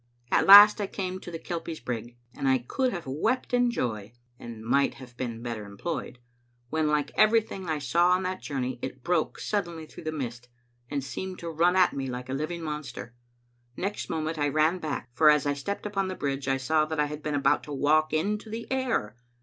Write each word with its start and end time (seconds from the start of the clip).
At 0.31 0.47
last 0.47 0.81
I 0.81 0.87
came 0.87 1.19
to 1.19 1.29
the 1.29 1.37
Kelpie's 1.37 1.79
brig, 1.79 2.17
and 2.33 2.47
I 2.49 2.57
could 2.57 2.91
have 2.91 3.05
wept 3.05 3.53
in 3.53 3.69
joy 3.69 4.13
(and 4.39 4.63
might 4.65 4.95
have 4.95 5.15
been 5.15 5.43
better 5.43 5.63
employed), 5.63 6.17
when, 6.71 6.87
like 6.87 7.11
everything 7.13 7.69
I 7.69 7.77
saw 7.77 8.09
on 8.09 8.23
that 8.23 8.41
journey, 8.41 8.79
it 8.81 9.03
broke 9.03 9.37
suddenly 9.39 9.85
through 9.85 10.05
the 10.05 10.11
mist, 10.11 10.49
and 10.89 11.03
seemed 11.03 11.37
to 11.37 11.51
run 11.51 11.75
at 11.75 11.93
me 11.93 12.07
like 12.07 12.29
a 12.29 12.33
living 12.33 12.63
monster. 12.63 13.13
Next 13.77 14.09
moment 14.09 14.39
I 14.39 14.47
ran 14.49 14.79
back, 14.79 15.11
for 15.13 15.29
as 15.29 15.45
I 15.45 15.53
stepped 15.53 15.85
upon 15.85 16.07
the 16.07 16.15
bridge 16.15 16.47
I 16.47 16.57
saw 16.57 16.85
that 16.85 16.99
I 16.99 17.05
had 17.05 17.21
been 17.21 17.35
about 17.35 17.61
to 17.65 17.71
walk 17.71 18.11
into 18.11 18.49
the 18.49 18.65
air. 18.71 19.15